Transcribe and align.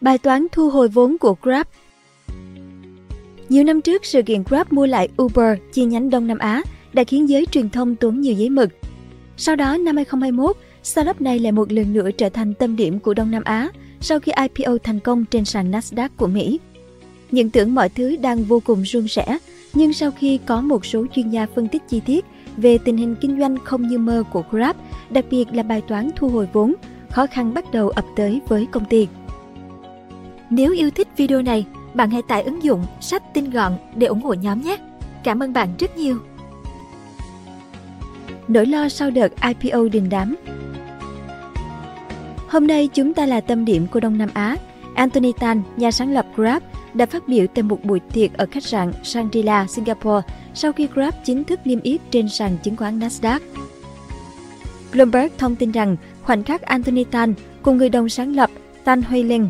Bài 0.00 0.18
toán 0.18 0.46
thu 0.52 0.70
hồi 0.70 0.88
vốn 0.88 1.18
của 1.18 1.34
Grab 1.42 1.66
Nhiều 3.48 3.64
năm 3.64 3.80
trước, 3.82 4.04
sự 4.04 4.22
kiện 4.22 4.42
Grab 4.42 4.72
mua 4.72 4.86
lại 4.86 5.08
Uber 5.22 5.58
chi 5.72 5.84
nhánh 5.84 6.10
Đông 6.10 6.26
Nam 6.26 6.38
Á 6.38 6.62
đã 6.92 7.04
khiến 7.04 7.28
giới 7.28 7.46
truyền 7.46 7.70
thông 7.70 7.96
tốn 7.96 8.20
nhiều 8.20 8.34
giấy 8.34 8.50
mực. 8.50 8.70
Sau 9.36 9.56
đó, 9.56 9.76
năm 9.76 9.96
2021, 9.96 10.56
startup 10.82 11.20
này 11.20 11.38
lại 11.38 11.52
một 11.52 11.72
lần 11.72 11.92
nữa 11.92 12.10
trở 12.10 12.28
thành 12.28 12.54
tâm 12.54 12.76
điểm 12.76 13.00
của 13.00 13.14
Đông 13.14 13.30
Nam 13.30 13.42
Á 13.44 13.68
sau 14.00 14.20
khi 14.20 14.32
IPO 14.42 14.72
thành 14.82 15.00
công 15.00 15.24
trên 15.24 15.44
sàn 15.44 15.70
Nasdaq 15.70 16.08
của 16.16 16.26
Mỹ. 16.26 16.60
Những 17.30 17.50
tưởng 17.50 17.74
mọi 17.74 17.88
thứ 17.88 18.16
đang 18.16 18.44
vô 18.44 18.60
cùng 18.60 18.84
suôn 18.84 19.08
sẻ, 19.08 19.38
nhưng 19.74 19.92
sau 19.92 20.10
khi 20.10 20.38
có 20.46 20.60
một 20.60 20.86
số 20.86 21.06
chuyên 21.14 21.30
gia 21.30 21.46
phân 21.46 21.68
tích 21.68 21.82
chi 21.88 22.00
tiết 22.06 22.24
về 22.56 22.78
tình 22.78 22.96
hình 22.96 23.14
kinh 23.20 23.40
doanh 23.40 23.56
không 23.64 23.88
như 23.88 23.98
mơ 23.98 24.22
của 24.32 24.42
Grab, 24.50 24.76
đặc 25.10 25.24
biệt 25.30 25.44
là 25.52 25.62
bài 25.62 25.80
toán 25.88 26.10
thu 26.16 26.28
hồi 26.28 26.48
vốn, 26.52 26.74
khó 27.10 27.26
khăn 27.26 27.54
bắt 27.54 27.72
đầu 27.72 27.88
ập 27.88 28.04
tới 28.16 28.40
với 28.48 28.66
công 28.72 28.84
ty. 28.84 29.06
Nếu 30.50 30.72
yêu 30.72 30.90
thích 30.90 31.08
video 31.16 31.42
này, 31.42 31.66
bạn 31.94 32.10
hãy 32.10 32.22
tải 32.22 32.42
ứng 32.42 32.62
dụng 32.62 32.84
sách 33.00 33.34
tin 33.34 33.50
gọn 33.50 33.72
để 33.94 34.06
ủng 34.06 34.22
hộ 34.22 34.34
nhóm 34.34 34.60
nhé. 34.60 34.76
Cảm 35.24 35.42
ơn 35.42 35.52
bạn 35.52 35.68
rất 35.78 35.96
nhiều. 35.96 36.18
Nỗi 38.48 38.66
lo 38.66 38.88
sau 38.88 39.10
đợt 39.10 39.32
IPO 39.42 39.88
đình 39.92 40.08
đám 40.10 40.36
Hôm 42.48 42.66
nay 42.66 42.88
chúng 42.94 43.14
ta 43.14 43.26
là 43.26 43.40
tâm 43.40 43.64
điểm 43.64 43.86
của 43.86 44.00
Đông 44.00 44.18
Nam 44.18 44.28
Á. 44.34 44.56
Anthony 44.94 45.32
Tan, 45.32 45.62
nhà 45.76 45.90
sáng 45.90 46.12
lập 46.12 46.26
Grab, 46.36 46.62
đã 46.94 47.06
phát 47.06 47.28
biểu 47.28 47.46
tại 47.54 47.62
một 47.62 47.84
buổi 47.84 48.00
tiệc 48.00 48.32
ở 48.32 48.46
khách 48.50 48.64
sạn 48.64 48.92
Shangri-La, 49.02 49.66
Singapore 49.66 50.26
sau 50.54 50.72
khi 50.72 50.88
Grab 50.94 51.14
chính 51.24 51.44
thức 51.44 51.60
niêm 51.64 51.80
yết 51.80 52.00
trên 52.10 52.28
sàn 52.28 52.56
chứng 52.62 52.76
khoán 52.76 52.98
Nasdaq. 52.98 53.40
Bloomberg 54.92 55.32
thông 55.38 55.56
tin 55.56 55.70
rằng 55.70 55.96
khoảnh 56.22 56.44
khắc 56.44 56.62
Anthony 56.62 57.04
Tan 57.04 57.34
cùng 57.62 57.76
người 57.76 57.88
đồng 57.88 58.08
sáng 58.08 58.36
lập 58.36 58.50
Tan 58.84 59.02
Huy 59.02 59.22
Linh 59.22 59.48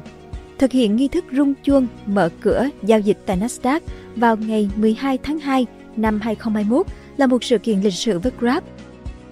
thực 0.61 0.73
hiện 0.73 0.97
nghi 0.97 1.09
thức 1.09 1.25
rung 1.33 1.55
chuông 1.65 1.87
mở 2.07 2.29
cửa 2.41 2.69
giao 2.83 3.01
dịch 3.01 3.19
tại 3.27 3.39
Nasdaq 3.39 3.81
vào 4.17 4.37
ngày 4.37 4.71
12 4.77 5.19
tháng 5.23 5.39
2 5.39 5.67
năm 5.97 6.21
2021 6.23 6.87
là 7.17 7.27
một 7.27 7.45
sự 7.45 7.59
kiện 7.59 7.81
lịch 7.81 7.95
sử 7.95 8.19
với 8.19 8.33
Grab. 8.41 8.65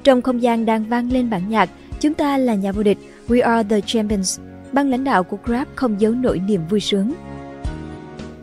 Trong 0.04 0.22
không 0.22 0.42
gian 0.42 0.66
đang 0.66 0.84
vang 0.84 1.12
lên 1.12 1.30
bản 1.30 1.48
nhạc 1.48 1.70
Chúng 2.00 2.14
ta 2.14 2.38
là 2.38 2.54
nhà 2.54 2.72
vô 2.72 2.82
địch, 2.82 2.98
We 3.28 3.44
are 3.44 3.68
the 3.68 3.80
champions. 3.86 4.40
Ban 4.72 4.90
lãnh 4.90 5.04
đạo 5.04 5.24
của 5.24 5.38
Grab 5.44 5.68
không 5.74 6.00
giấu 6.00 6.12
nổi 6.12 6.38
niềm 6.38 6.60
vui 6.70 6.80
sướng. 6.80 7.12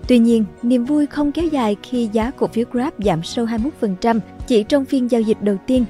Tuy 0.07 0.19
nhiên, 0.19 0.45
niềm 0.63 0.85
vui 0.85 1.05
không 1.05 1.31
kéo 1.31 1.45
dài 1.47 1.75
khi 1.83 2.09
giá 2.13 2.31
cổ 2.31 2.47
phiếu 2.47 2.65
Grab 2.71 2.93
giảm 3.05 3.23
sâu 3.23 3.47
21% 3.81 4.19
chỉ 4.47 4.63
trong 4.63 4.85
phiên 4.85 5.11
giao 5.11 5.21
dịch 5.21 5.41
đầu 5.41 5.57
tiên. 5.67 5.85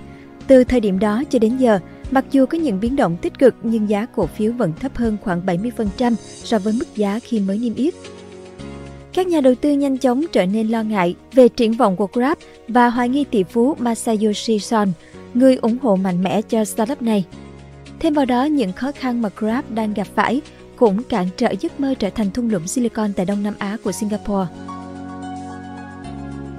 Từ 0.47 0.63
thời 0.63 0.79
điểm 0.79 0.99
đó 0.99 1.23
cho 1.29 1.39
đến 1.39 1.57
giờ, 1.57 1.79
mặc 2.11 2.25
dù 2.31 2.45
có 2.45 2.57
những 2.57 2.79
biến 2.79 2.95
động 2.95 3.17
tích 3.21 3.39
cực 3.39 3.55
nhưng 3.63 3.89
giá 3.89 4.05
cổ 4.05 4.25
phiếu 4.25 4.51
vẫn 4.51 4.73
thấp 4.79 4.95
hơn 4.95 5.17
khoảng 5.23 5.41
70% 5.45 6.13
so 6.43 6.59
với 6.59 6.73
mức 6.73 6.95
giá 6.95 7.19
khi 7.19 7.39
mới 7.39 7.57
niêm 7.57 7.75
yết. 7.75 7.93
Các 9.13 9.27
nhà 9.27 9.41
đầu 9.41 9.55
tư 9.55 9.71
nhanh 9.71 9.97
chóng 9.97 10.25
trở 10.31 10.45
nên 10.45 10.67
lo 10.67 10.83
ngại 10.83 11.15
về 11.33 11.47
triển 11.47 11.73
vọng 11.73 11.95
của 11.95 12.07
Grab 12.13 12.37
và 12.67 12.89
hoài 12.89 13.09
nghi 13.09 13.23
tỷ 13.23 13.43
phú 13.43 13.75
Masayoshi 13.79 14.59
Son, 14.59 14.91
người 15.33 15.55
ủng 15.55 15.77
hộ 15.81 15.95
mạnh 15.95 16.23
mẽ 16.23 16.41
cho 16.41 16.65
startup 16.65 17.01
này. 17.01 17.25
Thêm 17.99 18.13
vào 18.13 18.25
đó, 18.25 18.43
những 18.43 18.73
khó 18.73 18.91
khăn 18.91 19.21
mà 19.21 19.29
Grab 19.37 19.65
đang 19.69 19.93
gặp 19.93 20.07
phải 20.15 20.41
cũng 20.75 21.03
cản 21.03 21.27
trở 21.37 21.53
giấc 21.59 21.79
mơ 21.79 21.93
trở 21.99 22.09
thành 22.09 22.31
thung 22.31 22.49
lũng 22.49 22.67
Silicon 22.67 23.13
tại 23.13 23.25
Đông 23.25 23.43
Nam 23.43 23.53
Á 23.57 23.77
của 23.83 23.91
Singapore. 23.91 24.47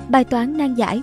Bài 0.09 0.25
toán 0.25 0.57
nan 0.57 0.75
giải 0.75 1.03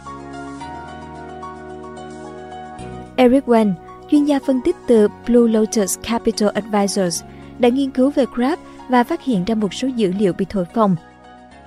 Eric 3.16 3.46
Wen, 3.46 3.74
chuyên 4.14 4.25
gia 4.25 4.39
phân 4.39 4.61
tích 4.61 4.75
từ 4.88 5.08
Blue 5.28 5.52
Lotus 5.52 6.00
Capital 6.03 6.50
Advisors, 6.50 7.23
đã 7.59 7.69
nghiên 7.69 7.92
cứu 7.92 8.09
về 8.09 8.25
Grab 8.36 8.59
và 8.89 9.03
phát 9.03 9.23
hiện 9.23 9.45
ra 9.45 9.56
một 9.56 9.73
số 9.73 9.88
dữ 9.88 10.14
liệu 10.19 10.33
bị 10.33 10.45
thổi 10.50 10.66
phồng. 10.73 10.95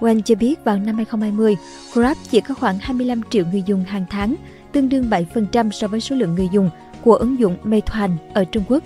Wen 0.01 0.23
cho 0.23 0.35
biết 0.35 0.65
vào 0.65 0.79
năm 0.79 0.97
2020, 0.97 1.57
Grab 1.93 2.17
chỉ 2.31 2.41
có 2.41 2.55
khoảng 2.55 2.79
25 2.79 3.21
triệu 3.31 3.45
người 3.53 3.63
dùng 3.67 3.85
hàng 3.85 4.05
tháng, 4.11 4.35
tương 4.73 4.89
đương 4.89 5.11
7% 5.11 5.71
so 5.71 5.89
với 5.89 6.01
số 6.01 6.17
lượng 6.17 6.35
người 6.35 6.49
dùng 6.53 6.71
của 7.03 7.15
ứng 7.15 7.39
dụng 7.39 7.57
Meituan 7.65 8.11
ở 8.35 8.45
Trung 8.45 8.65
Quốc. 8.69 8.83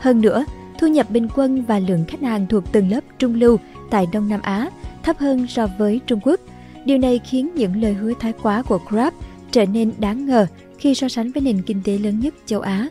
Hơn 0.00 0.20
nữa, 0.20 0.44
thu 0.78 0.86
nhập 0.86 1.10
bình 1.10 1.28
quân 1.36 1.62
và 1.62 1.78
lượng 1.78 2.04
khách 2.08 2.22
hàng 2.22 2.46
thuộc 2.46 2.72
tầng 2.72 2.90
lớp 2.90 3.00
trung 3.18 3.34
lưu 3.34 3.58
tại 3.90 4.06
Đông 4.12 4.28
Nam 4.28 4.40
Á 4.42 4.70
thấp 5.02 5.18
hơn 5.18 5.46
so 5.46 5.66
với 5.78 6.00
Trung 6.06 6.20
Quốc. 6.22 6.40
Điều 6.84 6.98
này 6.98 7.20
khiến 7.24 7.50
những 7.54 7.82
lời 7.82 7.94
hứa 7.94 8.12
thái 8.20 8.32
quá 8.42 8.62
của 8.62 8.80
Grab 8.88 9.14
trở 9.50 9.66
nên 9.66 9.92
đáng 9.98 10.26
ngờ 10.26 10.46
khi 10.78 10.94
so 10.94 11.08
sánh 11.08 11.32
với 11.32 11.42
nền 11.42 11.62
kinh 11.62 11.80
tế 11.84 11.98
lớn 11.98 12.20
nhất 12.20 12.34
châu 12.46 12.60
Á. 12.60 12.88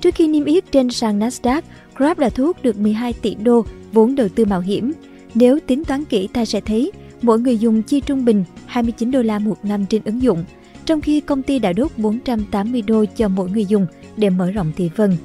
Trước 0.00 0.14
khi 0.14 0.28
niêm 0.28 0.44
yết 0.44 0.72
trên 0.72 0.90
sàn 0.90 1.18
Nasdaq, 1.18 1.62
Grab 1.96 2.18
đã 2.18 2.28
thu 2.28 2.44
hút 2.44 2.62
được 2.62 2.78
12 2.78 3.12
tỷ 3.12 3.34
đô 3.34 3.64
vốn 3.92 4.14
đầu 4.14 4.28
tư 4.28 4.44
mạo 4.44 4.60
hiểm. 4.60 4.92
Nếu 5.34 5.58
tính 5.66 5.84
toán 5.84 6.04
kỹ 6.04 6.28
ta 6.32 6.44
sẽ 6.44 6.60
thấy 6.60 6.92
mỗi 7.22 7.40
người 7.40 7.58
dùng 7.58 7.82
chi 7.82 8.00
trung 8.00 8.24
bình 8.24 8.44
29 8.66 9.10
đô 9.10 9.22
la 9.22 9.38
một 9.38 9.64
năm 9.64 9.86
trên 9.86 10.02
ứng 10.04 10.22
dụng– 10.22 10.44
trong 10.90 11.00
khi 11.00 11.20
công 11.20 11.42
ty 11.42 11.58
đã 11.58 11.72
đốt 11.72 11.90
480 11.96 12.82
đô 12.82 13.04
cho 13.16 13.28
mỗi 13.28 13.50
người 13.50 13.64
dùng 13.64 13.86
để 14.16 14.30
mở 14.30 14.50
rộng 14.50 14.72
thị 14.76 14.90
phần. 14.96 15.16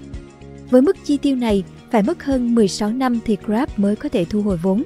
Với 0.70 0.82
mức 0.82 0.98
chi 1.06 1.18
tiêu 1.18 1.36
này, 1.36 1.64
phải 1.92 2.04
mất 2.04 2.24
hơn 2.24 2.56
16 2.56 2.90
năm 2.90 3.20
thì 3.26 3.38
Grab 3.46 3.70
mới 3.78 3.96
có 3.96 4.10
thể 4.10 4.26
thu 4.26 4.42
hồi 4.42 4.58
vốn. 4.58 4.84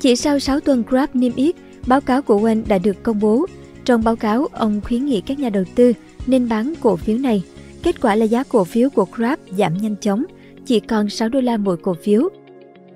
Chỉ 0.00 0.16
sau 0.16 0.38
6 0.38 0.60
tuần 0.60 0.82
Grab 0.88 1.08
niêm 1.14 1.32
yết, 1.36 1.54
báo 1.86 2.00
cáo 2.00 2.22
của 2.22 2.40
Wen 2.40 2.62
đã 2.68 2.78
được 2.78 3.02
công 3.02 3.20
bố. 3.20 3.46
Trong 3.84 4.04
báo 4.04 4.16
cáo, 4.16 4.46
ông 4.52 4.80
khuyến 4.84 5.06
nghị 5.06 5.20
các 5.20 5.38
nhà 5.38 5.48
đầu 5.48 5.64
tư 5.74 5.92
nên 6.26 6.48
bán 6.48 6.74
cổ 6.80 6.96
phiếu 6.96 7.18
này. 7.18 7.42
Kết 7.82 8.00
quả 8.00 8.14
là 8.14 8.24
giá 8.24 8.42
cổ 8.42 8.64
phiếu 8.64 8.90
của 8.90 9.06
Grab 9.12 9.38
giảm 9.58 9.76
nhanh 9.76 9.96
chóng, 10.00 10.24
chỉ 10.66 10.80
còn 10.80 11.10
6 11.10 11.28
đô 11.28 11.40
la 11.40 11.56
mỗi 11.56 11.76
cổ 11.76 11.94
phiếu. 12.02 12.28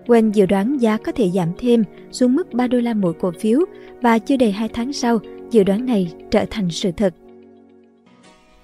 Wayne 0.06 0.32
dự 0.32 0.46
đoán 0.46 0.80
giá 0.80 0.96
có 0.96 1.12
thể 1.12 1.30
giảm 1.34 1.48
thêm 1.58 1.84
xuống 2.10 2.34
mức 2.34 2.52
3 2.52 2.66
đô 2.66 2.78
la 2.78 2.94
mỗi 2.94 3.12
cổ 3.20 3.32
phiếu 3.40 3.60
và 4.02 4.18
chưa 4.18 4.36
đầy 4.36 4.52
2 4.52 4.68
tháng 4.68 4.92
sau, 4.92 5.18
dự 5.50 5.64
đoán 5.64 5.86
này 5.86 6.12
trở 6.30 6.44
thành 6.50 6.70
sự 6.70 6.90
thật. 6.96 7.14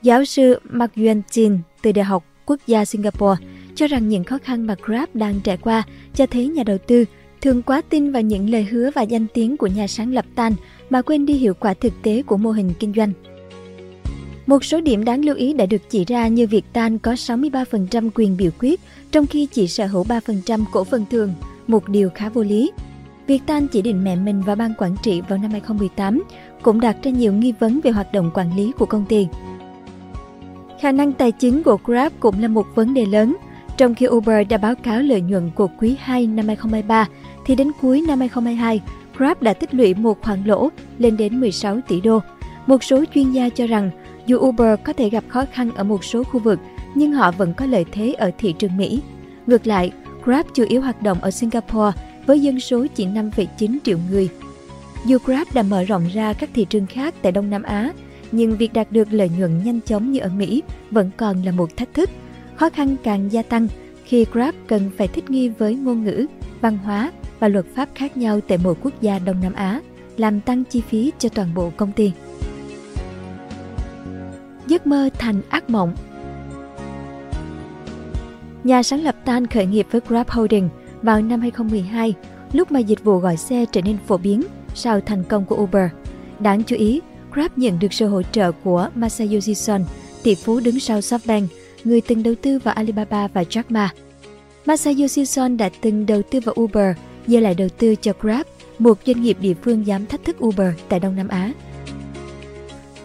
Giáo 0.03 0.25
sư 0.25 0.59
Mark 0.71 0.97
Yuan 0.97 1.23
Jin 1.31 1.59
từ 1.83 1.93
Đại 1.93 2.05
học 2.05 2.25
Quốc 2.47 2.61
gia 2.67 2.85
Singapore 2.85 3.45
cho 3.75 3.87
rằng 3.87 4.09
những 4.09 4.25
khó 4.25 4.39
khăn 4.39 4.67
mà 4.67 4.75
Grab 4.83 5.09
đang 5.15 5.41
trải 5.45 5.57
qua 5.57 5.83
cho 6.15 6.27
thấy 6.27 6.49
nhà 6.49 6.63
đầu 6.63 6.79
tư 6.79 7.05
thường 7.45 7.63
quá 7.63 7.83
tin 7.89 8.13
vào 8.13 8.23
những 8.23 8.51
lời 8.51 8.65
hứa 8.65 8.91
và 8.95 9.03
danh 9.03 9.27
tiếng 9.35 9.57
của 9.57 9.67
nhà 9.67 9.87
sáng 9.87 10.13
lập 10.13 10.25
Tan 10.35 10.53
mà 10.91 11.03
quên 11.03 11.27
đi 11.27 11.35
hiệu 11.35 11.55
quả 11.55 11.75
thực 11.75 11.93
tế 12.03 12.23
của 12.23 12.37
mô 12.37 12.51
hình 12.51 12.73
kinh 12.79 12.93
doanh. 12.97 13.13
Một 14.47 14.65
số 14.65 14.81
điểm 14.81 15.05
đáng 15.05 15.25
lưu 15.25 15.37
ý 15.37 15.53
đã 15.53 15.67
được 15.67 15.91
chỉ 15.91 16.05
ra 16.05 16.29
như 16.29 16.47
việc 16.47 16.65
Tan 16.73 16.99
có 16.99 17.13
63% 17.13 18.11
quyền 18.15 18.37
biểu 18.37 18.51
quyết 18.59 18.81
trong 19.11 19.27
khi 19.27 19.47
chỉ 19.47 19.69
sở 19.69 19.87
hữu 19.87 20.05
3% 20.05 20.65
cổ 20.73 20.85
phần 20.85 21.05
thường, 21.11 21.35
một 21.67 21.89
điều 21.89 22.11
khá 22.11 22.29
vô 22.29 22.43
lý. 22.43 22.71
Việc 23.27 23.43
Tan 23.47 23.69
chỉ 23.69 23.83
định 23.83 24.05
mẹ 24.05 24.17
mình 24.17 24.43
vào 24.43 24.57
ban 24.57 24.75
quản 24.79 24.97
trị 25.03 25.21
vào 25.29 25.39
năm 25.39 25.51
2018 25.51 26.23
cũng 26.63 26.81
đặt 26.81 26.97
ra 27.03 27.11
nhiều 27.11 27.33
nghi 27.33 27.53
vấn 27.61 27.81
về 27.81 27.91
hoạt 27.91 28.13
động 28.13 28.31
quản 28.35 28.57
lý 28.57 28.73
của 28.79 28.87
công 28.87 29.07
ty. 29.09 29.27
Khả 30.81 30.93
năng 30.93 31.13
tài 31.13 31.33
chính 31.33 31.63
của 31.63 31.79
Grab 31.85 32.13
cũng 32.21 32.43
là 32.43 32.49
một 32.49 32.67
vấn 32.75 32.95
đề 32.95 33.07
lớn. 33.07 33.37
Trong 33.77 33.95
khi 33.95 34.07
Uber 34.09 34.49
đã 34.49 34.59
báo 34.59 34.75
cáo 34.75 35.01
lợi 35.01 35.21
nhuận 35.21 35.51
của 35.55 35.69
quý 35.81 35.97
2 36.01 36.27
năm 36.27 36.47
2023, 36.47 37.09
thì 37.45 37.55
đến 37.55 37.71
cuối 37.81 38.01
năm 38.09 38.21
2022, 38.21 38.81
Grab 39.17 39.43
đã 39.43 39.53
tích 39.53 39.75
lũy 39.75 39.95
một 39.95 40.23
khoản 40.23 40.45
lỗ 40.45 40.69
lên 40.99 41.17
đến 41.17 41.41
16 41.41 41.81
tỷ 41.89 42.01
đô. 42.01 42.21
Một 42.67 42.85
số 42.85 43.05
chuyên 43.15 43.33
gia 43.33 43.49
cho 43.49 43.67
rằng 43.67 43.91
dù 44.27 44.39
Uber 44.39 44.79
có 44.85 44.93
thể 44.93 45.11
gặp 45.11 45.25
khó 45.29 45.45
khăn 45.53 45.71
ở 45.75 45.85
một 45.85 46.05
số 46.05 46.25
khu 46.25 46.41
vực, 46.41 46.59
nhưng 46.95 47.13
họ 47.13 47.31
vẫn 47.31 47.55
có 47.55 47.67
lợi 47.67 47.85
thế 47.93 48.13
ở 48.13 48.31
thị 48.39 48.55
trường 48.59 48.77
Mỹ. 48.77 49.03
Ngược 49.47 49.67
lại, 49.67 49.93
Grab 50.25 50.47
chủ 50.55 50.65
yếu 50.69 50.81
hoạt 50.81 51.03
động 51.03 51.19
ở 51.21 51.31
Singapore 51.31 52.01
với 52.27 52.41
dân 52.41 52.61
số 52.61 52.87
chỉ 52.95 53.07
5,9 53.07 53.79
triệu 53.85 53.99
người 54.11 54.29
dù 55.05 55.19
Grab 55.25 55.47
đã 55.55 55.63
mở 55.63 55.85
rộng 55.85 56.09
ra 56.15 56.33
các 56.33 56.51
thị 56.55 56.67
trường 56.71 56.87
khác 56.87 57.15
tại 57.23 57.33
Đông 57.33 57.51
Nam 57.51 57.63
Á, 57.63 57.93
nhưng 58.33 58.57
việc 58.57 58.73
đạt 58.73 58.93
được 58.93 59.09
lợi 59.11 59.31
nhuận 59.39 59.65
nhanh 59.65 59.81
chóng 59.81 60.13
như 60.13 60.21
ở 60.21 60.29
Mỹ 60.29 60.63
vẫn 60.91 61.11
còn 61.17 61.43
là 61.43 61.53
một 61.53 61.77
thách 61.77 61.95
thức. 61.95 62.11
Khó 62.57 62.71
khăn 62.71 62.97
càng 63.03 63.33
gia 63.33 63.43
tăng 63.43 63.69
khi 64.05 64.27
Grab 64.33 64.55
cần 64.67 64.91
phải 64.97 65.09
thích 65.09 65.31
nghi 65.31 65.49
với 65.49 65.75
ngôn 65.75 66.05
ngữ, 66.05 66.27
văn 66.61 66.79
hóa 66.79 67.13
và 67.41 67.49
luật 67.49 67.67
pháp 67.75 67.89
khác 67.95 68.17
nhau 68.17 68.41
tại 68.49 68.59
mỗi 68.65 68.75
quốc 68.83 68.93
gia 69.01 69.19
Đông 69.19 69.41
Nam 69.43 69.53
Á, 69.53 69.81
làm 70.17 70.41
tăng 70.41 70.65
chi 70.65 70.83
phí 70.89 71.13
cho 71.19 71.29
toàn 71.29 71.55
bộ 71.55 71.73
công 71.77 71.93
ty. 71.93 72.13
Giấc 74.67 74.87
mơ 74.87 75.11
thành 75.19 75.43
ác 75.49 75.71
mộng 75.71 75.95
Nhà 78.65 78.83
sáng 78.83 79.03
lập 79.03 79.17
Tan 79.25 79.47
khởi 79.47 79.67
nghiệp 79.67 79.87
với 79.91 80.01
Grab 80.09 80.29
Holding 80.29 80.69
vào 81.03 81.23
năm 81.23 81.41
2012, 81.41 82.15
lúc 82.53 82.73
mà 82.73 82.81
dịch 82.81 83.05
vụ 83.05 83.19
gọi 83.19 83.37
xe 83.37 83.65
trở 83.73 83.81
nên 83.83 83.97
phổ 84.07 84.17
biến 84.17 84.43
sau 84.75 85.01
thành 85.01 85.25
công 85.25 85.45
của 85.45 85.57
Uber. 85.57 85.91
Đáng 86.39 86.63
chú 86.63 86.77
ý, 86.77 87.01
Grab 87.33 87.51
nhận 87.57 87.79
được 87.79 87.93
sự 87.93 88.07
hỗ 88.07 88.23
trợ 88.23 88.53
của 88.53 88.89
Masayoshi 88.95 89.55
Son, 89.55 89.85
tỷ 90.23 90.35
phú 90.35 90.61
đứng 90.61 90.81
sau 90.81 91.01
SoftBank, 91.01 91.47
người 91.85 92.01
từng 92.01 92.23
đầu 92.23 92.35
tư 92.43 92.59
vào 92.59 92.75
Alibaba 92.75 93.29
và 93.29 93.43
Jack 93.43 93.63
Ma. 93.69 93.91
Masayoshi 94.67 95.27
Son 95.27 95.57
đã 95.57 95.71
từng 95.81 96.07
đầu 96.07 96.23
tư 96.31 96.41
vào 96.41 96.55
Uber, 96.61 96.97
giờ 97.27 97.41
lại 97.41 97.55
đầu 97.55 97.69
tư 97.79 97.95
cho 97.95 98.13
Grab, 98.21 98.47
một 98.79 98.99
doanh 99.07 99.23
nghiệp 99.23 99.37
địa 99.41 99.55
phương 99.55 99.87
dám 99.87 100.07
thách 100.07 100.25
thức 100.25 100.45
Uber 100.45 100.75
tại 100.89 101.01
Đông 101.01 101.17
Nam 101.17 101.29
Á. 101.29 101.53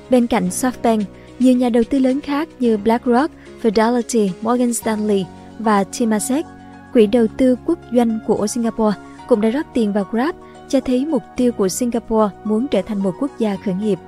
Bên 0.09 0.27
cạnh 0.27 0.49
SoftBank, 0.49 1.03
nhiều 1.39 1.55
nhà 1.55 1.69
đầu 1.69 1.83
tư 1.89 1.99
lớn 1.99 2.21
khác 2.21 2.49
như 2.59 2.77
BlackRock, 2.77 3.31
Fidelity, 3.61 4.29
Morgan 4.41 4.73
Stanley 4.73 5.25
và 5.59 5.83
Temasek 5.83 6.45
Quỹ 6.93 7.07
đầu 7.07 7.27
tư 7.37 7.55
quốc 7.65 7.79
doanh 7.93 8.19
của 8.27 8.47
Singapore 8.47 8.97
cũng 9.27 9.41
đã 9.41 9.49
rót 9.49 9.65
tiền 9.73 9.93
vào 9.93 10.03
Grab, 10.11 10.35
cho 10.69 10.79
thấy 10.79 11.05
mục 11.05 11.23
tiêu 11.35 11.51
của 11.51 11.69
Singapore 11.69 12.35
muốn 12.43 12.67
trở 12.67 12.81
thành 12.81 12.97
một 12.97 13.13
quốc 13.19 13.31
gia 13.39 13.55
khởi 13.65 13.73
nghiệp. 13.73 13.99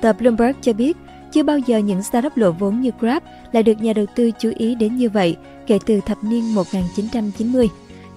Tờ 0.00 0.12
Bloomberg 0.12 0.56
cho 0.60 0.72
biết, 0.72 0.96
chưa 1.32 1.42
bao 1.42 1.58
giờ 1.58 1.78
những 1.78 2.02
startup 2.02 2.36
lộ 2.36 2.50
vốn 2.50 2.80
như 2.80 2.90
Grab 3.00 3.22
lại 3.52 3.62
được 3.62 3.80
nhà 3.80 3.92
đầu 3.92 4.06
tư 4.14 4.30
chú 4.38 4.52
ý 4.56 4.74
đến 4.74 4.96
như 4.96 5.10
vậy 5.10 5.36
kể 5.66 5.78
từ 5.86 6.00
thập 6.06 6.24
niên 6.24 6.54
1990. 6.54 7.68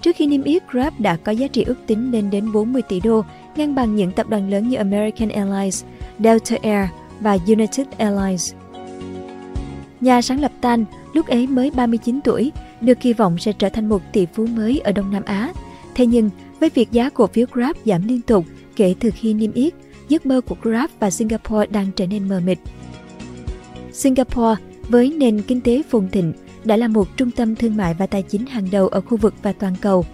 Trước 0.06 0.16
khi 0.16 0.26
niêm 0.26 0.42
yết, 0.42 0.62
Grab 0.70 0.92
đã 0.98 1.16
có 1.16 1.32
giá 1.32 1.46
trị 1.46 1.62
ước 1.62 1.74
tính 1.86 2.10
lên 2.10 2.30
đến 2.30 2.52
40 2.52 2.82
tỷ 2.82 3.00
đô, 3.00 3.24
ngang 3.56 3.74
bằng 3.74 3.96
những 3.96 4.12
tập 4.12 4.28
đoàn 4.28 4.50
lớn 4.50 4.68
như 4.68 4.76
American 4.76 5.28
Airlines, 5.28 5.84
Delta 6.18 6.56
Air 6.62 6.88
và 7.20 7.38
United 7.46 7.86
Airlines. 7.98 8.54
Nhà 10.00 10.22
sáng 10.22 10.40
lập 10.40 10.52
Tan, 10.60 10.84
lúc 11.12 11.26
ấy 11.26 11.46
mới 11.46 11.70
39 11.70 12.20
tuổi, 12.24 12.52
được 12.80 13.00
kỳ 13.00 13.12
vọng 13.12 13.38
sẽ 13.38 13.52
trở 13.52 13.68
thành 13.68 13.88
một 13.88 14.02
tỷ 14.12 14.26
phú 14.26 14.46
mới 14.46 14.80
ở 14.84 14.92
Đông 14.92 15.12
Nam 15.12 15.22
Á. 15.24 15.52
Thế 15.94 16.06
nhưng, 16.06 16.30
với 16.60 16.70
việc 16.74 16.92
giá 16.92 17.10
cổ 17.10 17.26
phiếu 17.26 17.46
Grab 17.52 17.76
giảm 17.84 18.08
liên 18.08 18.20
tục 18.20 18.44
kể 18.76 18.94
từ 19.00 19.10
khi 19.14 19.34
niêm 19.34 19.52
yết, 19.52 19.74
giấc 20.08 20.26
mơ 20.26 20.40
của 20.40 20.56
Grab 20.62 20.90
và 21.00 21.10
Singapore 21.10 21.66
đang 21.66 21.86
trở 21.96 22.06
nên 22.06 22.28
mờ 22.28 22.40
mịt. 22.46 22.58
Singapore 23.92 24.62
với 24.88 25.12
nền 25.12 25.42
kinh 25.42 25.60
tế 25.60 25.82
phồn 25.90 26.08
thịnh 26.08 26.32
đã 26.66 26.76
là 26.76 26.88
một 26.88 27.16
trung 27.16 27.30
tâm 27.30 27.56
thương 27.56 27.76
mại 27.76 27.94
và 27.94 28.06
tài 28.06 28.22
chính 28.22 28.46
hàng 28.46 28.68
đầu 28.70 28.88
ở 28.88 29.00
khu 29.00 29.16
vực 29.16 29.34
và 29.42 29.52
toàn 29.52 29.74
cầu. 29.80 30.04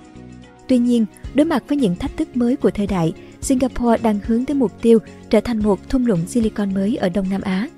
Tuy 0.69 0.79
nhiên, 0.79 1.07
đối 1.35 1.45
mặt 1.45 1.65
với 1.69 1.79
những 1.79 1.97
thách 1.97 2.17
thức 2.17 2.37
mới 2.37 2.57
của 2.57 2.71
thời 2.71 2.87
đại, 2.87 3.13
Singapore 3.41 4.03
đang 4.03 4.19
hướng 4.27 4.45
tới 4.45 4.55
mục 4.55 4.73
tiêu 4.83 4.99
trở 5.31 5.41
thành 5.41 5.59
một 5.59 5.89
thung 5.89 6.07
lũng 6.07 6.27
silicon 6.27 6.75
mới 6.75 6.97
ở 6.97 7.09
Đông 7.09 7.27
Nam 7.31 7.41
Á. 7.41 7.69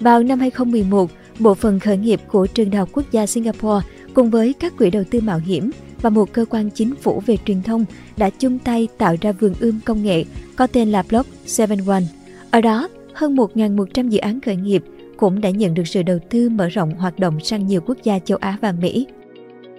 Vào 0.00 0.22
năm 0.22 0.40
2011, 0.40 1.10
bộ 1.38 1.54
phận 1.54 1.80
khởi 1.80 1.96
nghiệp 1.96 2.20
của 2.28 2.46
Trường 2.46 2.70
Đại 2.70 2.78
học 2.78 2.88
Quốc 2.92 3.04
gia 3.12 3.26
Singapore 3.26 3.86
cùng 4.14 4.30
với 4.30 4.52
các 4.52 4.76
quỹ 4.76 4.90
đầu 4.90 5.04
tư 5.10 5.20
mạo 5.20 5.38
hiểm 5.38 5.70
và 6.02 6.10
một 6.10 6.32
cơ 6.32 6.44
quan 6.44 6.70
chính 6.70 6.94
phủ 6.94 7.22
về 7.26 7.36
truyền 7.44 7.62
thông 7.62 7.84
đã 8.16 8.30
chung 8.30 8.58
tay 8.58 8.88
tạo 8.98 9.16
ra 9.20 9.32
vườn 9.32 9.54
ươm 9.60 9.80
công 9.84 10.02
nghệ 10.02 10.24
có 10.56 10.66
tên 10.66 10.92
là 10.92 11.04
Block 11.08 11.28
71. 11.58 12.02
Ở 12.50 12.60
đó, 12.60 12.88
hơn 13.12 13.36
1.100 13.36 14.08
dự 14.08 14.18
án 14.18 14.40
khởi 14.40 14.56
nghiệp 14.56 14.84
cũng 15.16 15.40
đã 15.40 15.50
nhận 15.50 15.74
được 15.74 15.88
sự 15.88 16.02
đầu 16.02 16.18
tư 16.30 16.48
mở 16.48 16.68
rộng 16.68 16.90
hoạt 16.90 17.18
động 17.18 17.40
sang 17.40 17.66
nhiều 17.66 17.80
quốc 17.86 17.98
gia 18.02 18.18
châu 18.18 18.38
Á 18.40 18.58
và 18.60 18.72
Mỹ. 18.72 19.06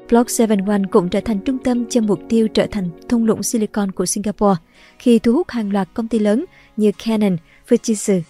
Block 0.10 0.30
71 0.40 0.82
cũng 0.92 1.10
trở 1.10 1.22
thành 1.22 1.40
trung 1.40 1.58
tâm 1.58 1.86
cho 1.90 2.02
mục 2.02 2.20
tiêu 2.30 2.48
trở 2.48 2.68
thành 2.72 2.90
thung 3.10 3.26
lũng 3.26 3.44
Silicon 3.44 3.92
của 3.92 4.06
Singapore 4.06 4.56
khi 5.00 5.20
thu 5.20 5.34
hút 5.34 5.50
hàng 5.50 5.72
loạt 5.72 5.88
công 5.94 6.08
ty 6.08 6.20
lớn 6.20 6.46
như 6.78 6.92
Canon, 7.06 7.38
Fujitsu. 7.70 8.22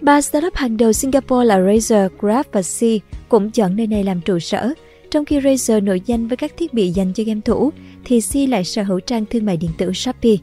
Ba 0.00 0.20
startup 0.20 0.54
hàng 0.54 0.76
đầu 0.76 0.92
Singapore 0.92 1.44
là 1.44 1.58
Razer, 1.58 2.08
Grab 2.20 2.46
và 2.52 2.62
C 2.62 2.80
cũng 3.28 3.50
chọn 3.50 3.76
nơi 3.76 3.86
này 3.86 4.04
làm 4.04 4.20
trụ 4.20 4.38
sở. 4.38 4.72
Trong 5.10 5.24
khi 5.24 5.40
Razer 5.40 5.84
nổi 5.84 6.02
danh 6.06 6.28
với 6.28 6.36
các 6.36 6.52
thiết 6.56 6.74
bị 6.74 6.90
dành 6.90 7.12
cho 7.12 7.24
game 7.26 7.40
thủ, 7.44 7.70
thì 8.04 8.20
C 8.20 8.48
lại 8.48 8.64
sở 8.64 8.82
hữu 8.82 9.00
trang 9.00 9.24
thương 9.30 9.46
mại 9.46 9.56
điện 9.56 9.70
tử 9.78 9.92
Shopee. 9.92 10.36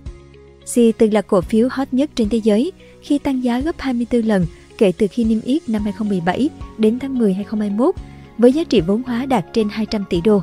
C 0.74 0.98
từng 0.98 1.14
là 1.14 1.22
cổ 1.22 1.42
phiếu 1.42 1.68
hot 1.72 1.88
nhất 1.92 2.10
trên 2.16 2.30
thế 2.30 2.38
giới 2.38 2.72
khi 3.02 3.18
tăng 3.18 3.44
giá 3.44 3.60
gấp 3.60 3.76
24 3.80 4.22
lần 4.22 4.46
kể 4.78 4.92
từ 4.98 5.08
khi 5.12 5.24
niêm 5.24 5.42
yết 5.42 5.70
năm 5.70 5.84
2017 5.84 6.50
đến 6.78 7.00
tháng 7.00 7.18
10 7.18 7.34
2021 7.34 7.96
với 8.38 8.54
giá 8.54 8.64
trị 8.64 8.82
vốn 8.82 9.04
hóa 9.04 9.26
đạt 9.26 9.46
trên 9.54 9.70
200 9.70 10.04
tỷ 10.10 10.22
đô. 10.22 10.42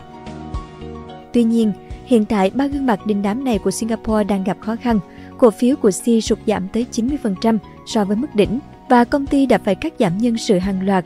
Tuy 1.33 1.45
nhiên, 1.45 1.73
hiện 2.05 2.25
tại 2.25 2.51
ba 2.51 2.67
gương 2.67 2.87
mặt 2.87 3.07
đình 3.07 3.23
đám 3.23 3.45
này 3.45 3.59
của 3.59 3.71
Singapore 3.71 4.25
đang 4.25 4.45
gặp 4.45 4.57
khó 4.61 4.77
khăn. 4.77 4.99
Cổ 5.39 5.51
phiếu 5.51 5.77
của 5.77 5.91
C 5.91 6.25
sụt 6.25 6.39
giảm 6.47 6.69
tới 6.73 6.87
90% 6.93 7.59
so 7.87 8.05
với 8.05 8.17
mức 8.17 8.35
đỉnh 8.35 8.59
và 8.89 9.05
công 9.05 9.27
ty 9.27 9.47
đã 9.47 9.59
phải 9.59 9.75
cắt 9.75 9.93
giảm 9.99 10.19
nhân 10.19 10.37
sự 10.37 10.59
hàng 10.59 10.87
loạt. 10.87 11.05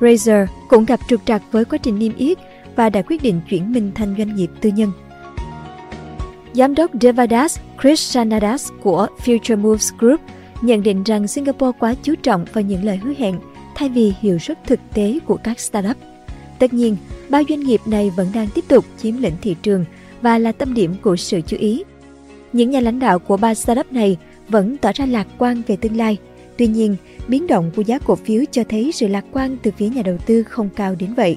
Razer 0.00 0.46
cũng 0.68 0.84
gặp 0.84 1.00
trục 1.08 1.20
trặc 1.24 1.42
với 1.52 1.64
quá 1.64 1.78
trình 1.78 1.98
niêm 1.98 2.16
yết 2.16 2.38
và 2.76 2.90
đã 2.90 3.02
quyết 3.02 3.22
định 3.22 3.40
chuyển 3.50 3.72
mình 3.72 3.92
thành 3.94 4.14
doanh 4.18 4.36
nghiệp 4.36 4.50
tư 4.60 4.70
nhân. 4.70 4.92
Giám 6.52 6.74
đốc 6.74 6.90
Devadas 7.00 7.58
Krishnadas 7.80 8.68
của 8.82 9.06
Future 9.24 9.58
Moves 9.58 9.92
Group 9.98 10.20
nhận 10.62 10.82
định 10.82 11.02
rằng 11.02 11.28
Singapore 11.28 11.78
quá 11.78 11.94
chú 12.02 12.14
trọng 12.22 12.44
vào 12.52 12.64
những 12.64 12.84
lời 12.84 12.96
hứa 12.96 13.12
hẹn 13.18 13.38
thay 13.74 13.88
vì 13.88 14.12
hiệu 14.20 14.38
suất 14.38 14.64
thực 14.66 14.80
tế 14.94 15.18
của 15.26 15.36
các 15.44 15.60
startup. 15.60 15.96
Tất 16.58 16.72
nhiên, 16.72 16.96
ba 17.28 17.42
doanh 17.48 17.60
nghiệp 17.60 17.80
này 17.86 18.10
vẫn 18.16 18.28
đang 18.34 18.48
tiếp 18.54 18.64
tục 18.68 18.84
chiếm 18.98 19.16
lĩnh 19.16 19.36
thị 19.42 19.56
trường 19.62 19.84
và 20.22 20.38
là 20.38 20.52
tâm 20.52 20.74
điểm 20.74 20.94
của 21.02 21.16
sự 21.16 21.40
chú 21.46 21.56
ý. 21.56 21.84
Những 22.52 22.70
nhà 22.70 22.80
lãnh 22.80 22.98
đạo 22.98 23.18
của 23.18 23.36
ba 23.36 23.54
startup 23.54 23.92
này 23.92 24.16
vẫn 24.48 24.76
tỏ 24.76 24.90
ra 24.94 25.06
lạc 25.06 25.26
quan 25.38 25.62
về 25.66 25.76
tương 25.76 25.96
lai. 25.96 26.16
Tuy 26.56 26.66
nhiên, 26.66 26.96
biến 27.28 27.46
động 27.46 27.70
của 27.76 27.82
giá 27.82 27.98
cổ 27.98 28.14
phiếu 28.14 28.44
cho 28.50 28.64
thấy 28.68 28.92
sự 28.92 29.08
lạc 29.08 29.24
quan 29.32 29.56
từ 29.62 29.70
phía 29.76 29.88
nhà 29.88 30.02
đầu 30.02 30.18
tư 30.26 30.42
không 30.42 30.68
cao 30.76 30.94
đến 30.94 31.14
vậy. 31.14 31.36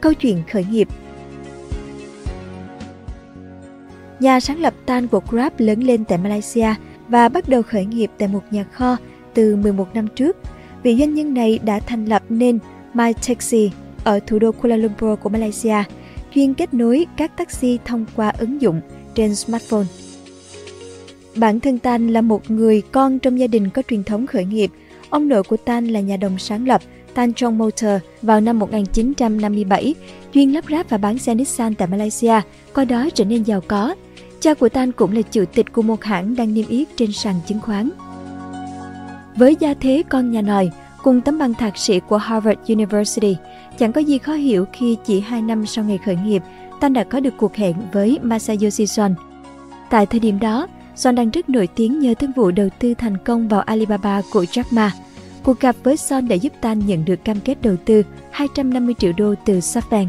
Câu 0.00 0.14
chuyện 0.14 0.42
khởi 0.52 0.64
nghiệp 0.70 0.88
Nhà 4.22 4.40
sáng 4.40 4.60
lập 4.60 4.74
Tan 4.86 5.08
của 5.08 5.20
Grab 5.30 5.52
lớn 5.58 5.80
lên 5.80 6.04
tại 6.04 6.18
Malaysia 6.18 6.74
và 7.08 7.28
bắt 7.28 7.48
đầu 7.48 7.62
khởi 7.62 7.84
nghiệp 7.84 8.10
tại 8.18 8.28
một 8.28 8.40
nhà 8.50 8.64
kho 8.64 8.96
từ 9.34 9.56
11 9.56 9.94
năm 9.94 10.08
trước. 10.16 10.36
Vị 10.82 10.96
doanh 10.98 11.14
nhân 11.14 11.34
này 11.34 11.58
đã 11.64 11.80
thành 11.80 12.04
lập 12.04 12.22
nên 12.28 12.58
MyTaxi 12.94 13.70
ở 14.04 14.20
thủ 14.26 14.38
đô 14.38 14.52
Kuala 14.52 14.76
Lumpur 14.76 15.20
của 15.20 15.28
Malaysia, 15.28 15.76
chuyên 16.34 16.54
kết 16.54 16.74
nối 16.74 17.06
các 17.16 17.36
taxi 17.36 17.78
thông 17.84 18.04
qua 18.16 18.32
ứng 18.38 18.62
dụng 18.62 18.80
trên 19.14 19.34
smartphone. 19.34 19.86
Bản 21.36 21.60
thân 21.60 21.78
Tan 21.78 22.08
là 22.08 22.20
một 22.20 22.50
người 22.50 22.82
con 22.92 23.18
trong 23.18 23.38
gia 23.38 23.46
đình 23.46 23.70
có 23.70 23.82
truyền 23.88 24.04
thống 24.04 24.26
khởi 24.26 24.44
nghiệp. 24.44 24.70
Ông 25.10 25.28
nội 25.28 25.42
của 25.42 25.56
Tan 25.56 25.86
là 25.86 26.00
nhà 26.00 26.16
đồng 26.16 26.38
sáng 26.38 26.66
lập 26.66 26.82
Tan 27.14 27.32
Motor 27.52 27.90
vào 28.22 28.40
năm 28.40 28.58
1957, 28.58 29.94
chuyên 30.34 30.52
lắp 30.52 30.64
ráp 30.70 30.90
và 30.90 30.98
bán 30.98 31.18
xe 31.18 31.34
Nissan 31.34 31.74
tại 31.74 31.88
Malaysia, 31.88 32.40
qua 32.74 32.84
đó 32.84 33.08
trở 33.14 33.24
nên 33.24 33.42
giàu 33.42 33.60
có. 33.68 33.94
Cha 34.40 34.54
của 34.54 34.68
Tan 34.68 34.92
cũng 34.92 35.12
là 35.12 35.22
chủ 35.22 35.44
tịch 35.54 35.72
của 35.72 35.82
một 35.82 36.04
hãng 36.04 36.36
đang 36.36 36.54
niêm 36.54 36.68
yết 36.68 36.88
trên 36.96 37.12
sàn 37.12 37.34
chứng 37.46 37.60
khoán. 37.60 37.90
Với 39.36 39.56
gia 39.60 39.74
thế 39.74 40.02
con 40.08 40.30
nhà 40.30 40.42
nòi, 40.42 40.70
cùng 41.02 41.20
tấm 41.20 41.38
bằng 41.38 41.54
thạc 41.54 41.76
sĩ 41.76 42.00
của 42.00 42.16
Harvard 42.16 42.60
University, 42.68 43.36
chẳng 43.78 43.92
có 43.92 44.00
gì 44.00 44.18
khó 44.18 44.32
hiểu 44.32 44.66
khi 44.72 44.96
chỉ 45.04 45.20
2 45.20 45.42
năm 45.42 45.66
sau 45.66 45.84
ngày 45.84 45.98
khởi 46.04 46.16
nghiệp, 46.16 46.42
Tan 46.80 46.92
đã 46.92 47.04
có 47.04 47.20
được 47.20 47.34
cuộc 47.36 47.54
hẹn 47.54 47.74
với 47.92 48.18
Masayoshi 48.22 48.86
Son. 48.86 49.14
Tại 49.90 50.06
thời 50.06 50.20
điểm 50.20 50.40
đó, 50.40 50.66
Son 50.96 51.14
đang 51.14 51.30
rất 51.30 51.50
nổi 51.50 51.66
tiếng 51.66 52.00
nhờ 52.00 52.14
thương 52.14 52.32
vụ 52.36 52.50
đầu 52.50 52.68
tư 52.78 52.94
thành 52.94 53.16
công 53.24 53.48
vào 53.48 53.60
Alibaba 53.60 54.22
của 54.32 54.44
Jack 54.44 54.64
Ma. 54.70 54.92
Cuộc 55.44 55.60
gặp 55.60 55.76
với 55.82 55.96
Son 55.96 56.28
đã 56.28 56.34
giúp 56.34 56.52
Tan 56.60 56.86
nhận 56.86 57.04
được 57.04 57.24
cam 57.24 57.40
kết 57.40 57.62
đầu 57.62 57.76
tư 57.84 58.02
250 58.30 58.94
triệu 58.98 59.12
đô 59.16 59.34
từ 59.44 59.58
SoftBank. 59.58 60.06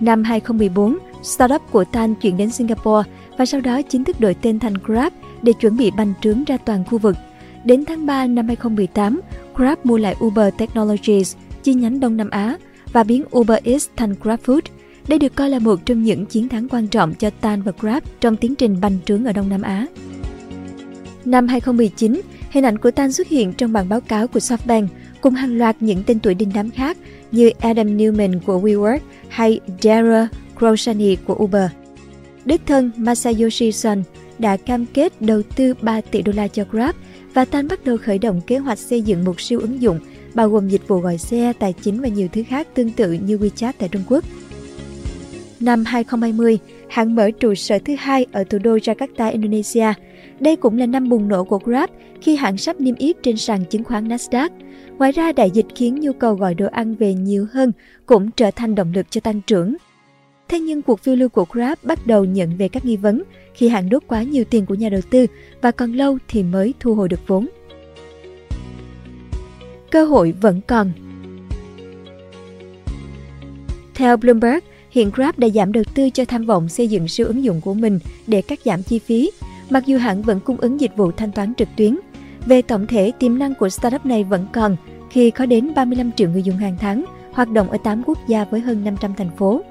Năm 0.00 0.24
2014, 0.24 0.98
startup 1.22 1.62
của 1.70 1.84
Tan 1.84 2.14
chuyển 2.14 2.36
đến 2.36 2.50
Singapore 2.50 3.10
và 3.38 3.46
sau 3.46 3.60
đó 3.60 3.82
chính 3.82 4.04
thức 4.04 4.20
đổi 4.20 4.34
tên 4.34 4.58
thành 4.58 4.74
Grab 4.84 5.12
để 5.42 5.52
chuẩn 5.52 5.76
bị 5.76 5.90
bành 5.90 6.12
trướng 6.22 6.44
ra 6.44 6.56
toàn 6.56 6.84
khu 6.84 6.98
vực. 6.98 7.16
Đến 7.64 7.84
tháng 7.84 8.06
3 8.06 8.26
năm 8.26 8.46
2018, 8.46 9.20
Grab 9.54 9.78
mua 9.84 9.96
lại 9.96 10.16
Uber 10.24 10.54
Technologies, 10.58 11.36
chi 11.62 11.74
nhánh 11.74 12.00
Đông 12.00 12.16
Nam 12.16 12.30
Á, 12.30 12.56
và 12.92 13.04
biến 13.04 13.24
Uber 13.38 13.58
Eats 13.64 13.88
thành 13.96 14.14
GrabFood. 14.22 14.60
Đây 15.08 15.18
được 15.18 15.34
coi 15.34 15.50
là 15.50 15.58
một 15.58 15.80
trong 15.86 16.02
những 16.02 16.26
chiến 16.26 16.48
thắng 16.48 16.68
quan 16.68 16.88
trọng 16.88 17.14
cho 17.14 17.30
Tan 17.40 17.62
và 17.62 17.72
Grab 17.80 18.02
trong 18.20 18.36
tiến 18.36 18.54
trình 18.54 18.80
bành 18.80 18.98
trướng 19.04 19.24
ở 19.24 19.32
Đông 19.32 19.48
Nam 19.48 19.62
Á. 19.62 19.86
Năm 21.24 21.48
2019, 21.48 22.20
hình 22.52 22.64
ảnh 22.64 22.78
của 22.78 22.90
Tan 22.90 23.12
xuất 23.12 23.28
hiện 23.28 23.52
trong 23.52 23.72
bản 23.72 23.88
báo 23.88 24.00
cáo 24.00 24.26
của 24.26 24.38
SoftBank 24.38 24.86
cùng 25.20 25.34
hàng 25.34 25.58
loạt 25.58 25.76
những 25.80 26.02
tên 26.06 26.20
tuổi 26.20 26.34
đình 26.34 26.50
đám 26.54 26.70
khác 26.70 26.96
như 27.30 27.50
Adam 27.60 27.96
Newman 27.96 28.40
của 28.46 28.60
WeWork 28.60 28.98
hay 29.28 29.60
Dara 29.82 30.28
Khosani 30.54 31.16
của 31.16 31.36
Uber. 31.42 31.70
Đích 32.44 32.60
thân 32.66 32.90
Masayoshi 32.96 33.72
Son 33.72 34.02
đã 34.38 34.56
cam 34.56 34.86
kết 34.86 35.22
đầu 35.22 35.42
tư 35.56 35.74
3 35.82 36.00
tỷ 36.00 36.22
đô 36.22 36.32
la 36.32 36.48
cho 36.48 36.64
Grab 36.70 36.94
và 37.34 37.44
Tan 37.44 37.68
bắt 37.68 37.84
đầu 37.84 37.96
khởi 37.96 38.18
động 38.18 38.40
kế 38.46 38.58
hoạch 38.58 38.78
xây 38.78 39.02
dựng 39.02 39.24
một 39.24 39.40
siêu 39.40 39.60
ứng 39.60 39.82
dụng 39.82 39.98
bao 40.34 40.48
gồm 40.48 40.68
dịch 40.68 40.88
vụ 40.88 40.98
gọi 40.98 41.18
xe, 41.18 41.52
tài 41.58 41.74
chính 41.82 42.00
và 42.00 42.08
nhiều 42.08 42.28
thứ 42.32 42.42
khác 42.48 42.68
tương 42.74 42.90
tự 42.90 43.12
như 43.12 43.38
WeChat 43.38 43.72
tại 43.78 43.88
Trung 43.88 44.02
Quốc. 44.08 44.24
Năm 45.60 45.84
2020, 45.84 46.58
hãng 46.88 47.14
mở 47.14 47.30
trụ 47.30 47.54
sở 47.54 47.78
thứ 47.84 47.94
hai 47.98 48.26
ở 48.32 48.44
thủ 48.44 48.58
đô 48.58 48.76
Jakarta, 48.76 49.32
Indonesia. 49.32 49.92
Đây 50.42 50.56
cũng 50.56 50.78
là 50.78 50.86
năm 50.86 51.08
bùng 51.08 51.28
nổ 51.28 51.44
của 51.44 51.58
Grab 51.58 51.90
khi 52.20 52.36
hãng 52.36 52.56
sắp 52.56 52.80
niêm 52.80 52.94
yết 52.94 53.16
trên 53.22 53.36
sàn 53.36 53.64
chứng 53.64 53.84
khoán 53.84 54.08
Nasdaq. 54.08 54.48
Ngoài 54.98 55.12
ra, 55.12 55.32
đại 55.32 55.50
dịch 55.50 55.66
khiến 55.74 56.00
nhu 56.00 56.12
cầu 56.12 56.34
gọi 56.34 56.54
đồ 56.54 56.66
ăn 56.66 56.94
về 56.94 57.14
nhiều 57.14 57.46
hơn 57.52 57.72
cũng 58.06 58.30
trở 58.30 58.50
thành 58.50 58.74
động 58.74 58.92
lực 58.94 59.06
cho 59.10 59.20
tăng 59.20 59.40
trưởng. 59.40 59.76
Thế 60.48 60.60
nhưng 60.60 60.82
cuộc 60.82 61.00
phiêu 61.00 61.16
lưu 61.16 61.28
của 61.28 61.46
Grab 61.50 61.78
bắt 61.82 62.06
đầu 62.06 62.24
nhận 62.24 62.56
về 62.56 62.68
các 62.68 62.84
nghi 62.84 62.96
vấn 62.96 63.22
khi 63.54 63.68
hãng 63.68 63.90
đốt 63.90 64.02
quá 64.06 64.22
nhiều 64.22 64.44
tiền 64.44 64.66
của 64.66 64.74
nhà 64.74 64.88
đầu 64.88 65.00
tư 65.10 65.26
và 65.60 65.70
còn 65.70 65.92
lâu 65.92 66.18
thì 66.28 66.42
mới 66.42 66.74
thu 66.80 66.94
hồi 66.94 67.08
được 67.08 67.20
vốn. 67.26 67.48
Cơ 69.90 70.04
hội 70.04 70.34
vẫn 70.40 70.60
còn 70.66 70.92
Theo 73.94 74.16
Bloomberg, 74.16 74.58
hiện 74.90 75.10
Grab 75.14 75.38
đã 75.38 75.48
giảm 75.48 75.72
đầu 75.72 75.84
tư 75.94 76.10
cho 76.10 76.24
tham 76.24 76.46
vọng 76.46 76.68
xây 76.68 76.88
dựng 76.88 77.08
siêu 77.08 77.26
ứng 77.26 77.44
dụng 77.44 77.60
của 77.60 77.74
mình 77.74 77.98
để 78.26 78.42
cắt 78.42 78.60
giảm 78.64 78.82
chi 78.82 78.98
phí, 78.98 79.30
mặc 79.70 79.86
dù 79.86 79.98
hãng 79.98 80.22
vẫn 80.22 80.40
cung 80.40 80.56
ứng 80.56 80.80
dịch 80.80 80.96
vụ 80.96 81.12
thanh 81.12 81.32
toán 81.32 81.54
trực 81.54 81.68
tuyến. 81.76 81.98
Về 82.46 82.62
tổng 82.62 82.86
thể, 82.86 83.12
tiềm 83.18 83.38
năng 83.38 83.54
của 83.54 83.68
startup 83.68 84.06
này 84.06 84.24
vẫn 84.24 84.46
còn 84.52 84.76
khi 85.10 85.30
có 85.30 85.46
đến 85.46 85.74
35 85.74 86.12
triệu 86.12 86.30
người 86.30 86.42
dùng 86.42 86.56
hàng 86.56 86.76
tháng, 86.80 87.04
hoạt 87.32 87.50
động 87.50 87.70
ở 87.70 87.78
8 87.84 88.02
quốc 88.06 88.18
gia 88.26 88.44
với 88.44 88.60
hơn 88.60 88.84
500 88.84 89.14
thành 89.16 89.36
phố. 89.36 89.62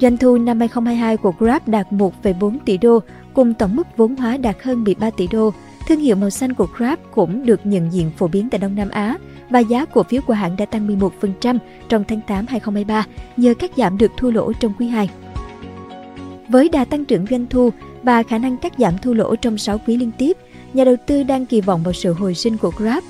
Doanh 0.00 0.16
thu 0.16 0.38
năm 0.38 0.58
2022 0.60 1.16
của 1.16 1.32
Grab 1.38 1.68
đạt 1.68 1.92
1,4 1.92 2.58
tỷ 2.64 2.78
đô, 2.78 3.00
cùng 3.34 3.54
tổng 3.54 3.76
mức 3.76 3.86
vốn 3.96 4.16
hóa 4.16 4.36
đạt 4.36 4.56
hơn 4.62 4.84
13 4.84 5.10
tỷ 5.10 5.26
đô. 5.26 5.50
Thương 5.88 6.00
hiệu 6.00 6.16
màu 6.16 6.30
xanh 6.30 6.54
của 6.54 6.66
Grab 6.76 6.98
cũng 7.14 7.46
được 7.46 7.60
nhận 7.66 7.92
diện 7.92 8.10
phổ 8.16 8.28
biến 8.28 8.48
tại 8.50 8.58
Đông 8.58 8.74
Nam 8.74 8.88
Á 8.88 9.18
và 9.50 9.58
giá 9.58 9.84
cổ 9.84 10.02
phiếu 10.02 10.22
của 10.26 10.34
hãng 10.34 10.56
đã 10.56 10.66
tăng 10.66 10.88
11% 10.88 11.58
trong 11.88 12.04
tháng 12.08 12.20
8 12.26 12.46
2023 12.48 13.06
nhờ 13.36 13.54
cắt 13.54 13.70
giảm 13.76 13.98
được 13.98 14.12
thua 14.16 14.30
lỗ 14.30 14.52
trong 14.52 14.72
quý 14.78 14.88
2. 14.88 15.10
Với 16.48 16.68
đà 16.68 16.84
tăng 16.84 17.04
trưởng 17.04 17.26
doanh 17.30 17.46
thu 17.50 17.70
và 18.06 18.22
khả 18.22 18.38
năng 18.38 18.56
cắt 18.56 18.72
giảm 18.78 18.98
thua 18.98 19.14
lỗ 19.14 19.36
trong 19.36 19.58
6 19.58 19.78
quý 19.86 19.96
liên 19.96 20.10
tiếp, 20.18 20.36
nhà 20.74 20.84
đầu 20.84 20.96
tư 21.06 21.22
đang 21.22 21.46
kỳ 21.46 21.60
vọng 21.60 21.82
vào 21.82 21.92
sự 21.92 22.12
hồi 22.12 22.34
sinh 22.34 22.56
của 22.58 22.72
Grab. 22.76 23.04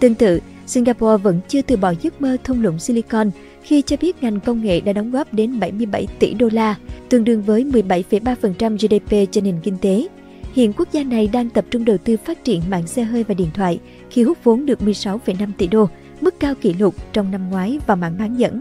Tương 0.00 0.14
tự, 0.14 0.40
Singapore 0.66 1.22
vẫn 1.22 1.40
chưa 1.48 1.62
từ 1.62 1.76
bỏ 1.76 1.94
giấc 2.02 2.20
mơ 2.20 2.36
thung 2.44 2.62
lũng 2.62 2.78
Silicon 2.78 3.30
khi 3.62 3.82
cho 3.82 3.96
biết 4.00 4.22
ngành 4.22 4.40
công 4.40 4.62
nghệ 4.62 4.80
đã 4.80 4.92
đóng 4.92 5.10
góp 5.10 5.34
đến 5.34 5.60
77 5.60 6.06
tỷ 6.18 6.34
đô 6.34 6.48
la, 6.52 6.74
tương 7.08 7.24
đương 7.24 7.42
với 7.42 7.64
17,3% 7.64 8.76
GDP 8.76 9.32
cho 9.32 9.40
nền 9.40 9.60
kinh 9.62 9.78
tế. 9.78 10.08
Hiện 10.54 10.72
quốc 10.72 10.88
gia 10.92 11.02
này 11.02 11.28
đang 11.32 11.50
tập 11.50 11.64
trung 11.70 11.84
đầu 11.84 11.98
tư 11.98 12.16
phát 12.16 12.44
triển 12.44 12.62
mạng 12.70 12.86
xe 12.86 13.02
hơi 13.02 13.24
và 13.24 13.34
điện 13.34 13.48
thoại 13.54 13.80
khi 14.10 14.22
hút 14.22 14.38
vốn 14.44 14.66
được 14.66 14.80
16,5 14.80 15.48
tỷ 15.58 15.66
đô, 15.66 15.88
mức 16.20 16.40
cao 16.40 16.54
kỷ 16.54 16.74
lục 16.74 16.94
trong 17.12 17.30
năm 17.30 17.50
ngoái 17.50 17.78
vào 17.86 17.96
mạng 17.96 18.16
bán 18.18 18.38
dẫn. 18.38 18.60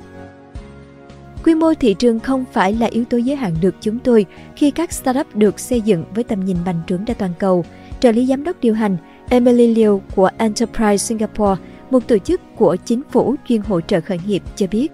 Quy 1.43 1.55
mô 1.55 1.73
thị 1.73 1.93
trường 1.93 2.19
không 2.19 2.45
phải 2.51 2.73
là 2.73 2.87
yếu 2.87 3.05
tố 3.05 3.17
giới 3.17 3.35
hạn 3.35 3.55
được 3.61 3.75
chúng 3.81 3.99
tôi 3.99 4.25
khi 4.55 4.71
các 4.71 4.93
startup 4.93 5.35
được 5.35 5.59
xây 5.59 5.81
dựng 5.81 6.05
với 6.15 6.23
tầm 6.23 6.45
nhìn 6.45 6.57
bành 6.65 6.81
trướng 6.87 7.05
ra 7.05 7.13
toàn 7.13 7.31
cầu. 7.39 7.65
Trợ 7.99 8.11
lý 8.11 8.25
giám 8.25 8.43
đốc 8.43 8.61
điều 8.61 8.73
hành 8.73 8.97
Emily 9.29 9.75
Liu 9.75 10.01
của 10.15 10.29
Enterprise 10.37 10.97
Singapore, 10.97 11.61
một 11.89 12.07
tổ 12.07 12.17
chức 12.17 12.41
của 12.55 12.75
chính 12.85 13.01
phủ 13.11 13.35
chuyên 13.47 13.61
hỗ 13.61 13.81
trợ 13.81 14.01
khởi 14.01 14.19
nghiệp 14.27 14.43
cho 14.55 14.67
biết. 14.71 14.91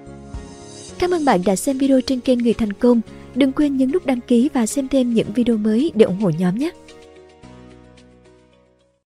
Cảm 0.99 1.13
ơn 1.13 1.25
bạn 1.25 1.41
đã 1.45 1.55
xem 1.55 1.77
video 1.77 2.01
trên 2.01 2.19
kênh 2.19 2.39
Người 2.39 2.53
Thành 2.53 2.73
Công. 2.73 3.01
Đừng 3.35 3.51
quên 3.51 3.77
nhấn 3.77 3.91
nút 3.91 4.05
đăng 4.05 4.21
ký 4.21 4.49
và 4.53 4.65
xem 4.65 4.87
thêm 4.87 5.13
những 5.13 5.33
video 5.35 5.57
mới 5.57 5.91
để 5.95 6.05
ủng 6.05 6.19
hộ 6.19 6.29
nhóm 6.29 6.57
nhé! 6.57 6.71